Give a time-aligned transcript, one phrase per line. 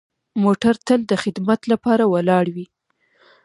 [0.43, 2.65] موټر تل د خدمت لپاره ولاړ وي.